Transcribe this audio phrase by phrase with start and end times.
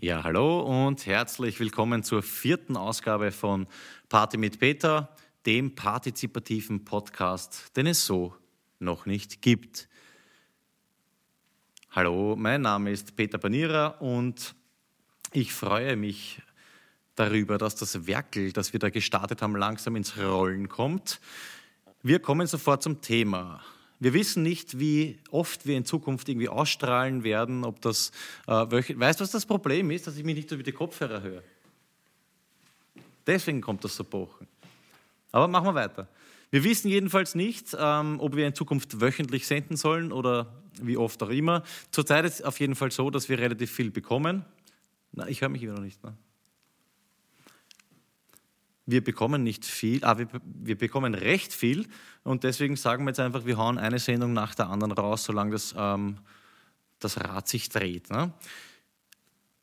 [0.00, 3.66] Ja, hallo und herzlich willkommen zur vierten Ausgabe von
[4.08, 5.08] Party mit Peter,
[5.44, 8.32] dem partizipativen Podcast, den es so
[8.78, 9.88] noch nicht gibt.
[11.90, 14.54] Hallo, mein Name ist Peter Banierer und
[15.32, 16.42] ich freue mich
[17.16, 21.20] darüber, dass das Werkel, das wir da gestartet haben, langsam ins Rollen kommt.
[22.04, 23.64] Wir kommen sofort zum Thema.
[24.00, 28.12] Wir wissen nicht, wie oft wir in Zukunft irgendwie ausstrahlen werden, ob das
[28.46, 31.42] äh, Weißt du, was das Problem ist, dass ich mich nicht über die Kopfhörer höre?
[33.26, 34.46] Deswegen kommt das so pochen.
[35.32, 36.08] Aber machen wir weiter.
[36.50, 41.22] Wir wissen jedenfalls nicht, ähm, ob wir in Zukunft wöchentlich senden sollen oder wie oft
[41.22, 41.62] auch immer.
[41.90, 44.44] Zurzeit ist es auf jeden Fall so, dass wir relativ viel bekommen.
[45.12, 46.02] Na, ich höre mich immer noch nicht.
[46.02, 46.16] Ne?
[48.90, 51.86] Wir bekommen nicht viel, aber ah, wir, bekommen recht viel
[52.24, 55.50] und deswegen sagen wir jetzt einfach, wir hauen eine Sendung nach der anderen raus, solange
[55.50, 56.16] das, ähm,
[56.98, 58.08] das Rad sich dreht.
[58.08, 58.32] Ne?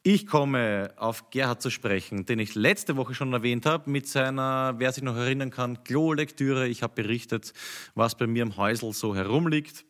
[0.04, 4.76] Ich komme auf Gerhard zu sprechen, den ich letzte Woche schon erwähnt habe, mit seiner,
[4.78, 6.68] wer sich noch erinnern kann, Klo-Lektüre.
[6.68, 7.54] Ich habe berichtet,
[7.96, 9.86] was bei mir im Häusl so herumliegt.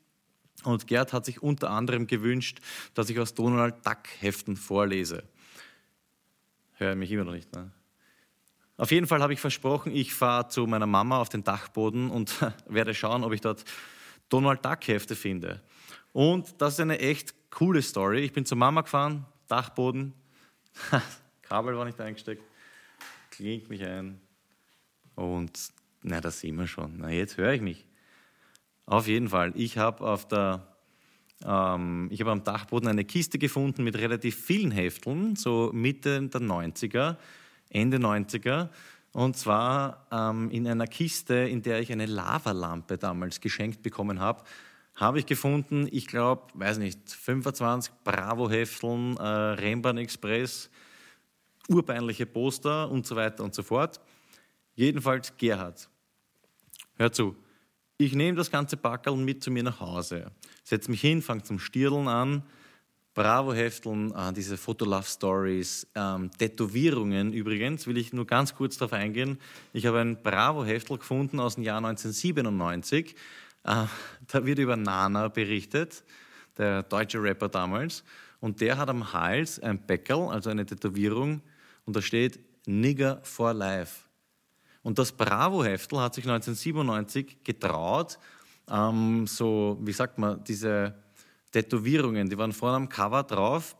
[0.64, 2.62] Und Gerhard hat sich unter anderem gewünscht,
[2.94, 5.26] dass ich aus Donald Duck Heften vorlese.
[6.76, 7.52] Höre mich immer noch nicht.
[7.54, 7.70] Ne?
[8.78, 12.36] Auf jeden Fall habe ich versprochen, ich fahre zu meiner Mama auf den Dachboden und
[12.68, 13.64] werde schauen, ob ich dort
[14.30, 15.62] Donald Duck Hefte finde.
[16.12, 18.20] Und das ist eine echt coole Story.
[18.20, 20.14] Ich bin zur Mama gefahren, Dachboden,
[21.42, 22.44] Kabel war nicht eingesteckt,
[23.30, 24.20] klingt mich ein
[25.16, 25.58] und
[26.02, 26.98] na, das sehen wir schon.
[26.98, 27.86] Na, jetzt höre ich mich.
[28.86, 29.54] Auf jeden Fall.
[29.56, 30.76] Ich habe auf der
[31.44, 36.42] ähm, ich habe am Dachboden eine Kiste gefunden mit relativ vielen Hefteln, so Mitte der
[36.42, 37.18] 90er.
[37.76, 38.70] Ende 90er.
[39.12, 44.44] Und zwar ähm, in einer Kiste, in der ich eine Lavalampe damals geschenkt bekommen habe,
[44.96, 50.70] habe ich gefunden, ich glaube, weiß nicht, 25 Bravo-Hefteln, äh, Rembrandt Express,
[51.68, 54.00] urpeinliche Poster und so weiter und so fort.
[54.76, 55.90] Jedenfalls Gerhard.
[56.96, 57.36] Hör zu.
[57.98, 60.32] Ich nehme das ganze Packerl mit zu mir nach Hause,
[60.64, 62.44] setze mich hin, fange zum Stirdeln an,
[63.16, 69.40] Bravo-Hefteln, äh, diese Fotolove-Stories, ähm, Tätowierungen übrigens, will ich nur ganz kurz darauf eingehen.
[69.72, 73.16] Ich habe ein Bravo-Heftel gefunden aus dem Jahr 1997.
[73.64, 73.86] Äh,
[74.28, 76.04] da wird über Nana berichtet,
[76.58, 78.04] der deutsche Rapper damals.
[78.42, 81.42] Und der hat am Hals ein Bäckerl, also eine Tätowierung,
[81.86, 84.02] und da steht Nigger for Life.
[84.84, 88.20] Und das Bravo-Heftel hat sich 1997 getraut,
[88.70, 90.96] ähm, so, wie sagt man, diese
[91.56, 93.78] Tätowierungen, die waren vorne am Cover drauf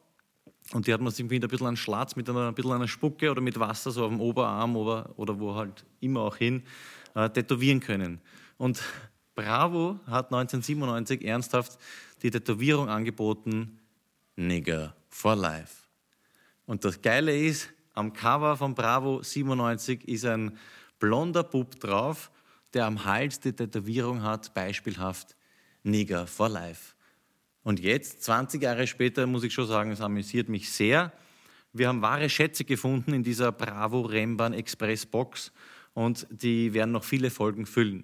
[0.72, 2.88] und die hat man sich irgendwie ein bisschen an Schlatz mit einer, ein bisschen einer
[2.88, 6.64] Spucke oder mit Wasser so auf dem Oberarm oder, oder wo halt immer auch hin
[7.16, 8.22] äh, tätowieren können.
[8.58, 8.82] Und
[9.36, 11.78] Bravo hat 1997 ernsthaft
[12.22, 13.78] die Tätowierung angeboten,
[14.38, 15.76] Nigger for Life.
[16.66, 20.58] Und das Geile ist, am Cover von Bravo 97 ist ein
[20.98, 22.32] blonder Bub drauf,
[22.74, 25.36] der am Hals die Tätowierung hat, beispielhaft
[25.84, 26.95] Nigger for Life.
[27.66, 31.12] Und jetzt, 20 Jahre später, muss ich schon sagen, es amüsiert mich sehr.
[31.74, 35.52] Wir haben wahre Schätze gefunden in dieser Bravo Rembrandt Express Box
[35.96, 38.04] und die werden noch viele Folgen füllen.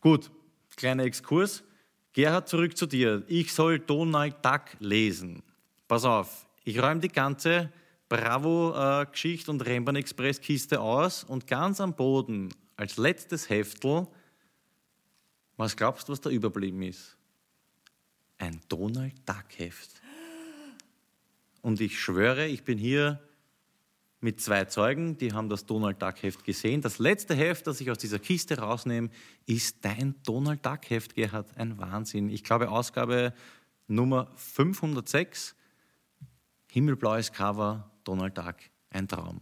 [0.00, 0.30] Gut,
[0.76, 1.64] kleiner Exkurs.
[2.12, 3.24] Gerhard, zurück zu dir.
[3.26, 5.42] Ich soll Donald Duck lesen.
[5.88, 7.72] Pass auf, ich räume die ganze
[8.08, 14.06] Bravo-Geschichte und Rembrandt Express-Kiste aus und ganz am Boden als letztes Heftel,
[15.56, 17.15] was glaubst du, was da überblieben ist?
[18.46, 19.90] Ein Donald Duck Heft.
[21.62, 23.20] Und ich schwöre, ich bin hier
[24.20, 26.80] mit zwei Zeugen, die haben das Donald Duck Heft gesehen.
[26.80, 29.10] Das letzte Heft, das ich aus dieser Kiste rausnehme,
[29.46, 31.56] ist dein Donald Duck Heft, Gerhard.
[31.56, 32.30] Ein Wahnsinn.
[32.30, 33.34] Ich glaube, Ausgabe
[33.88, 35.54] Nummer 506,
[36.70, 38.56] himmelblaues Cover, Donald Duck,
[38.90, 39.40] ein Traum.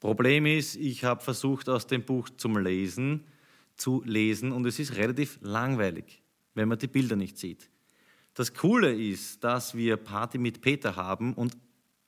[0.00, 3.26] Problem ist, ich habe versucht, aus dem Buch zum Lesen
[3.76, 6.22] zu lesen und es ist relativ langweilig
[6.56, 7.70] wenn man die Bilder nicht sieht.
[8.34, 11.56] Das Coole ist, dass wir Party mit Peter haben und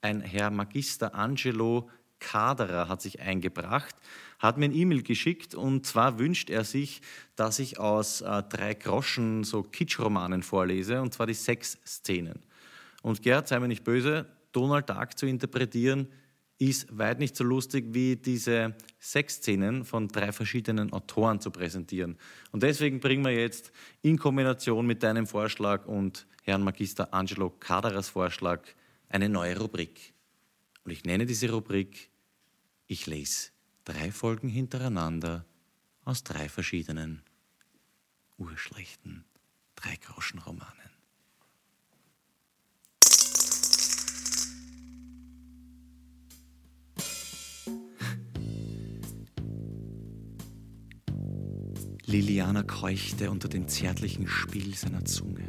[0.01, 1.89] ein Herr Magister Angelo
[2.19, 3.95] Kaderer hat sich eingebracht,
[4.39, 7.01] hat mir ein E-Mail geschickt und zwar wünscht er sich,
[7.35, 12.39] dass ich aus äh, drei Groschen so Kitschromanen vorlese und zwar die Sexszenen.
[13.01, 16.07] Und Gerhard, sei mir nicht böse, Donald Duck zu interpretieren
[16.59, 22.17] ist weit nicht so lustig wie diese Sexszenen von drei verschiedenen Autoren zu präsentieren.
[22.51, 23.71] Und deswegen bringen wir jetzt
[24.01, 28.61] in Kombination mit deinem Vorschlag und Herrn Magister Angelo Kaderers Vorschlag
[29.07, 30.13] eine neue Rubrik.
[30.83, 32.09] Und ich nenne diese Rubrik
[32.87, 33.51] Ich lese
[33.85, 35.45] drei Folgen hintereinander
[36.03, 37.23] aus drei verschiedenen
[38.37, 39.23] urschlechten
[39.75, 40.58] Drei-Groschen-Romanen.
[52.09, 55.45] Liliana keuchte unter dem zärtlichen Spiel seiner Zunge.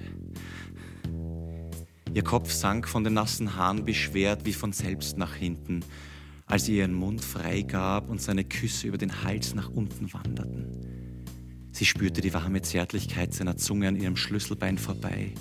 [2.13, 5.81] Ihr Kopf sank von den nassen Haaren beschwert wie von selbst nach hinten,
[6.45, 10.67] als sie ihren Mund freigab und seine Küsse über den Hals nach unten wanderten.
[11.73, 15.33] Sie spürte die warme Zärtlichkeit seiner Zunge an ihrem Schlüsselbein vorbei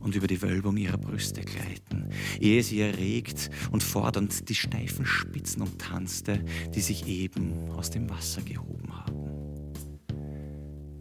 [0.00, 2.08] und über die Wölbung ihrer Brüste gleiten,
[2.40, 6.42] ehe sie erregt und fordernd die steifen Spitzen umtanzte,
[6.74, 8.77] die sich eben aus dem Wasser gehoben.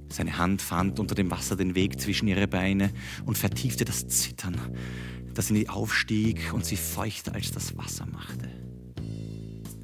[0.09, 2.91] Seine Hand fand unter dem Wasser den Weg zwischen ihre Beine
[3.25, 4.57] und vertiefte das Zittern,
[5.33, 8.49] das in ihr aufstieg und sie feuchter als das Wasser machte.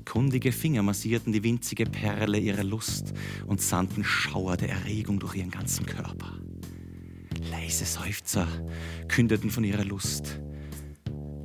[0.06, 3.14] Kundige Finger massierten die winzige Perle ihrer Lust
[3.48, 6.38] und sandten Schauer der Erregung durch ihren ganzen Körper.
[7.50, 8.48] Leise Seufzer
[9.08, 10.40] kündeten von ihrer Lust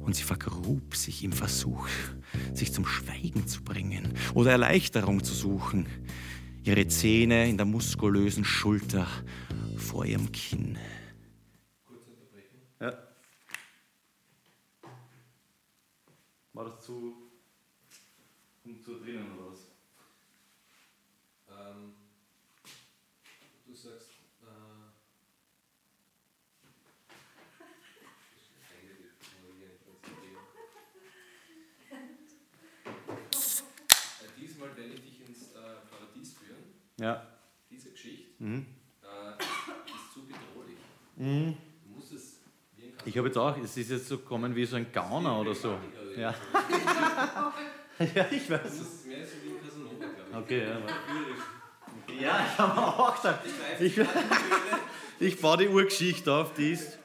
[0.03, 1.89] und sie vergrub sich im Versuch,
[2.55, 5.87] sich zum Schweigen zu bringen oder Erleichterung zu suchen
[6.65, 9.07] ihre Zähne in der muskulösen Schulter
[9.77, 10.79] vor ihrem Kinn.
[11.87, 12.61] Kurz unterbrechen.
[12.81, 12.93] Ja.
[16.53, 17.15] War das zu,
[18.85, 19.61] zu drinnen oder was?
[21.51, 21.95] Ähm,
[23.67, 24.09] du sagst.
[34.21, 36.79] Äh, diesmal werde ich dich ins äh, Paradies führen.
[36.99, 37.23] Ja.
[37.71, 38.67] Diese Geschichte Mhm.
[39.03, 40.77] äh, ist zu bedrohlich.
[41.17, 41.57] Mhm.
[41.85, 42.41] Du musst es
[42.77, 45.41] wie ein Ich habe jetzt auch, es ist jetzt so gekommen wie so ein Gauner
[45.41, 45.77] oder so.
[45.77, 46.21] Casanova.
[46.21, 46.35] Ja.
[48.15, 48.63] ja, ich weiß.
[48.63, 50.37] Das ist mehr so wie ein Casanova, glaube ich.
[50.37, 50.75] Okay, ja.
[50.79, 52.21] Lyrisch.
[52.21, 53.41] Ja, ich habe mir auch gedacht.
[53.81, 54.01] Ich,
[55.21, 56.99] ich baue die Urgeschichte auf, die ist,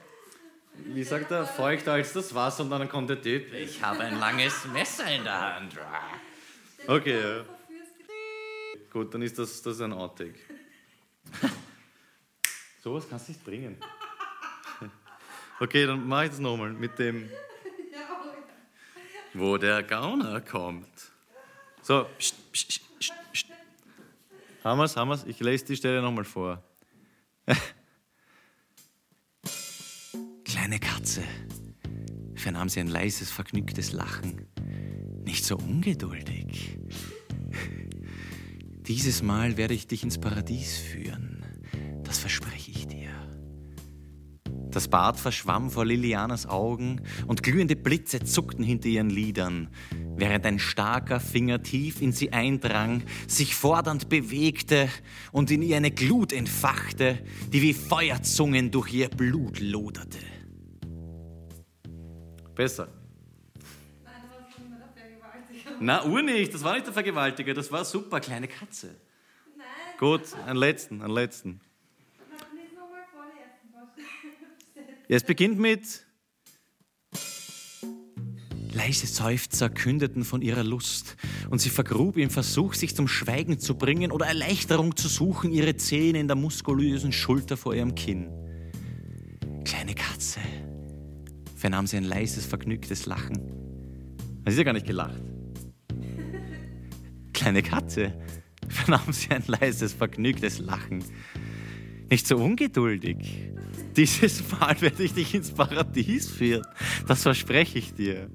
[0.75, 3.53] wie sagt er, feuchter als das Wasser und dann kommt der Typ.
[3.53, 5.75] Ich habe ein langes Messer in der Hand.
[6.87, 7.45] Okay, ja.
[8.93, 10.35] Gut, dann ist das, das ein Outtake.
[12.83, 13.77] Sowas kannst du nicht bringen.
[15.59, 17.29] Okay, dann mache ich das nochmal mit dem,
[19.33, 20.89] wo der Gauner kommt.
[21.81, 23.45] So, pst, pst, pst, pst, pst.
[24.63, 25.23] Haben wir's, haben wir's?
[25.25, 26.61] Ich lese die Stelle nochmal vor.
[30.43, 31.23] Kleine Katze,
[32.35, 34.47] vernahm sie ein leises, vergnügtes Lachen.
[35.23, 36.77] Nicht so ungeduldig.
[38.87, 41.45] Dieses Mal werde ich dich ins Paradies führen.
[42.03, 43.11] Das verspreche ich dir.
[44.71, 49.69] Das Bad verschwamm vor Lilianas Augen und glühende Blitze zuckten hinter ihren Lidern,
[50.17, 54.89] während ein starker Finger tief in sie eindrang, sich fordernd bewegte
[55.31, 60.19] und in ihr eine Glut entfachte, die wie Feuerzungen durch ihr Blut loderte.
[62.53, 62.89] Besser.
[65.83, 68.95] Na, Uhr nicht, das war nicht der Vergewaltiger, das war super, kleine Katze.
[69.57, 69.65] Nein,
[69.99, 71.59] Gut, einen letzten, einen letzten.
[75.09, 76.05] Ja, es beginnt mit.
[78.71, 81.17] Leise Seufzer kündeten von ihrer Lust,
[81.49, 85.75] und sie vergrub im Versuch, sich zum Schweigen zu bringen oder Erleichterung zu suchen, ihre
[85.75, 88.29] Zähne in der muskulösen Schulter vor ihrem Kinn.
[89.65, 90.39] Kleine Katze,
[91.57, 93.35] vernahm sie ein leises, vergnügtes Lachen.
[94.45, 95.32] Sie ist ja gar nicht gelacht.
[97.33, 98.13] Kleine Katze,
[98.69, 101.03] vernahm sie ein leises, vergnügtes Lachen.
[102.09, 103.49] Nicht so ungeduldig.
[103.95, 106.65] Dieses Mal werde ich dich ins Paradies führen.
[107.07, 108.29] Das verspreche ich dir.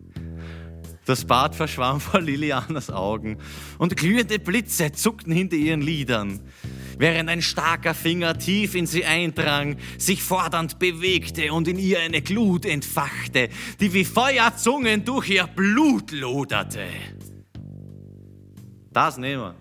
[1.09, 3.39] Das Bad verschwamm vor Lilianas Augen
[3.79, 6.41] und glühende Blitze zuckten hinter ihren Lidern,
[6.99, 12.21] während ein starker Finger tief in sie eindrang, sich fordernd bewegte und in ihr eine
[12.21, 13.49] Glut entfachte,
[13.81, 16.85] die wie Feuerzungen durch ihr Blut loderte.
[18.99, 19.55] Das nehmen wir.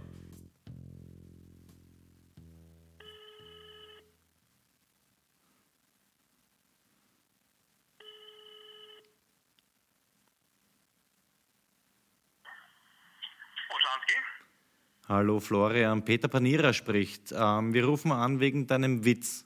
[15.08, 17.32] Hallo Florian, Peter Panira spricht.
[17.32, 19.46] Ähm, wir rufen an wegen deinem Witz.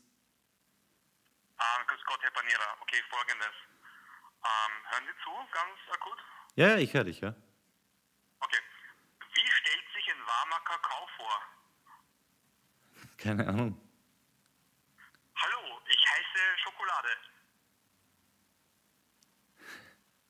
[1.59, 2.77] Ähm, grüß Gott, Herr Panera.
[2.81, 3.55] Okay, folgendes.
[4.41, 6.17] Ähm, hören Sie zu, ganz akut?
[6.55, 7.35] Ja, ich höre dich, ja.
[8.39, 8.57] Okay.
[9.33, 11.37] Wie stellt sich ein warmer Kakao vor?
[13.23, 13.79] Keine Ahnung.
[15.35, 17.09] Hallo, ich heiße Schokolade.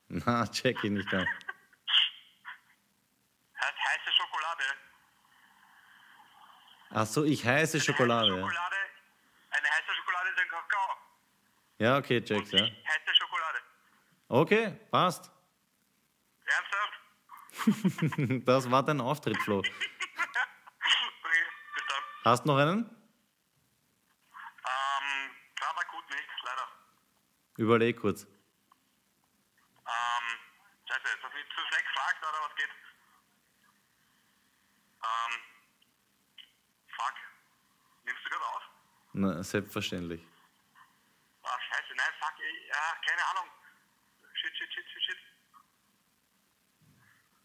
[0.26, 1.28] Na, check ich nicht ganz.
[3.60, 4.64] Heißt heiße Schokolade.
[6.90, 8.32] Ach so, ich heiße Schokolade.
[8.32, 8.76] Heiße Ja, Schokolade.
[9.50, 10.96] Eine heiße Schokolade ist ein Kakao.
[11.78, 12.60] ja okay, check's, ja.
[12.60, 13.58] Heiße Schokolade.
[14.28, 15.30] Okay, passt.
[16.44, 16.98] Ernsthaft?
[18.46, 19.62] Das war dein Auftritt, Flo.
[22.24, 22.84] Hast noch einen?
[24.64, 26.68] Ähm, gerade akut nicht, leider.
[27.56, 28.22] Überleg kurz.
[28.24, 28.30] Ähm,
[30.86, 32.70] scheiße, jetzt hast du mich zu schlecht gefragt, oder was geht?
[35.02, 35.42] Ähm,
[36.96, 37.14] fuck.
[38.04, 38.62] Nimmst du gerade auf?
[39.14, 40.24] Na, selbstverständlich.
[41.42, 43.50] Ah, scheiße, nein, fuck, ey, ja, keine Ahnung.
[44.34, 45.18] Shit, shit, shit, shit, shit.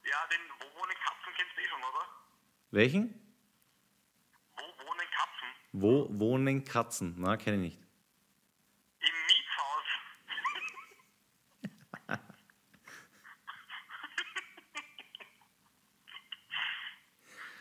[0.03, 2.07] Ja, den Wo wohnen Katzen kennst du eh schon, oder?
[2.69, 3.26] Welchen?
[5.79, 7.13] Wo wohnen Katzen?
[7.19, 7.77] Na, kenne ich nicht.
[8.99, 9.85] Im Mietshaus.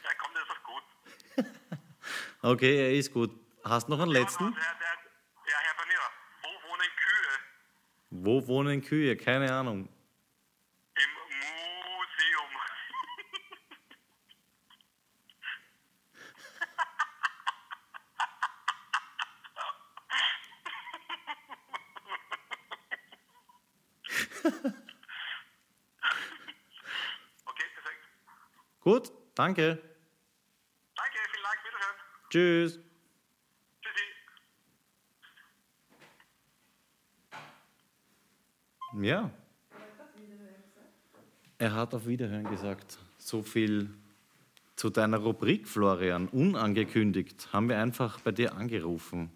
[0.03, 0.83] ja, komm, das ist doch gut.
[2.41, 3.39] Okay, er ist gut.
[3.63, 4.45] Hast noch einen letzten?
[4.45, 4.63] Der, der,
[5.49, 6.11] ja, Herr Panierer,
[6.43, 7.33] wo wohnen Kühe?
[8.09, 9.17] Wo wohnen Kühe?
[9.19, 9.91] Keine Ahnung.
[27.45, 28.03] Okay, perfekt.
[28.81, 29.79] Gut, danke.
[30.95, 31.97] Danke, vielen Dank, wiederhören.
[32.31, 32.79] Tschüss.
[33.83, 34.05] Tschüssi.
[39.03, 39.31] Ja.
[41.59, 42.99] Er hat auf Wiederhören gesagt.
[43.19, 43.91] So viel
[44.77, 46.29] zu deiner Rubrik, Florian.
[46.29, 49.31] Unangekündigt haben wir einfach bei dir angerufen.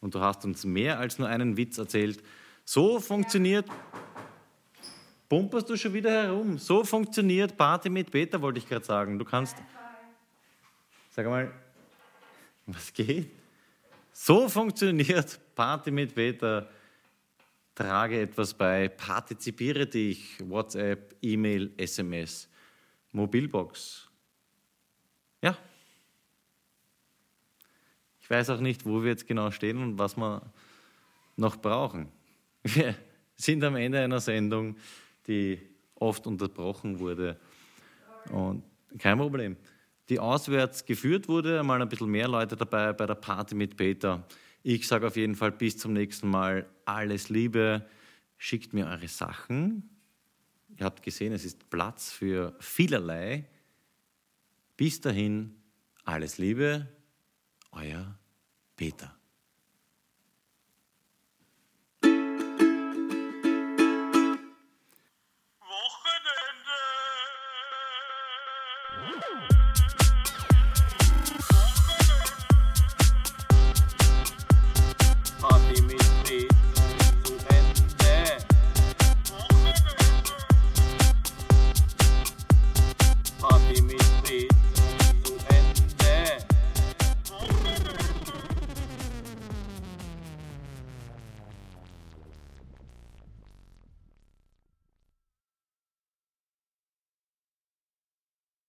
[0.00, 2.22] Und du hast uns mehr als nur einen Witz erzählt.
[2.64, 3.66] So funktioniert.
[5.28, 6.56] Pumperst du schon wieder herum?
[6.58, 9.18] So funktioniert Party mit Peter, wollte ich gerade sagen.
[9.18, 9.56] Du kannst.
[11.10, 11.52] Sag mal,
[12.66, 13.30] was geht?
[14.12, 16.68] So funktioniert Party mit Peter.
[17.74, 22.48] Trage etwas bei, partizipiere dich, WhatsApp, E-Mail, SMS,
[23.12, 24.08] Mobilbox.
[25.42, 25.58] Ja.
[28.18, 30.40] Ich weiß auch nicht, wo wir jetzt genau stehen und was wir
[31.36, 32.08] noch brauchen.
[32.62, 32.94] Wir
[33.36, 34.76] sind am Ende einer Sendung,
[35.26, 35.58] die
[35.94, 37.38] oft unterbrochen wurde.
[38.30, 38.62] Und
[38.98, 39.56] kein Problem.
[40.08, 44.24] Die auswärts geführt wurde, einmal ein bisschen mehr Leute dabei bei der Party mit Peter.
[44.62, 47.86] Ich sage auf jeden Fall bis zum nächsten Mal alles Liebe.
[48.38, 49.88] Schickt mir eure Sachen.
[50.76, 53.48] Ihr habt gesehen, es ist Platz für vielerlei.
[54.76, 55.54] Bis dahin,
[56.04, 56.86] alles Liebe,
[57.72, 58.18] euer
[58.76, 59.16] Peter.